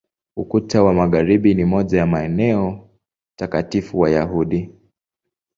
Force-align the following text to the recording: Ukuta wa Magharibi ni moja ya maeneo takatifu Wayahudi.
Ukuta 0.35 0.83
wa 0.83 0.93
Magharibi 0.93 1.53
ni 1.55 1.65
moja 1.65 1.97
ya 1.99 2.05
maeneo 2.05 2.89
takatifu 3.35 3.99
Wayahudi. 3.99 4.69